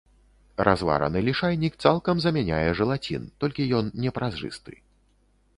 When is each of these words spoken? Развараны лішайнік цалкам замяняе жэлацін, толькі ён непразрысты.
Развараны 0.67 1.21
лішайнік 1.27 1.77
цалкам 1.85 2.15
замяняе 2.25 2.69
жэлацін, 2.79 3.31
толькі 3.45 3.69
ён 3.81 3.85
непразрысты. 4.07 4.73